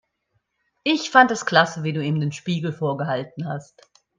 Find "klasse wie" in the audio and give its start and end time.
1.45-1.93